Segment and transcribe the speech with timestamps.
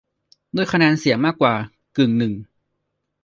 [0.55, 1.53] ด้วยคะแนนเสียงมากกว่า
[1.97, 2.33] กึ่งหนึ่ง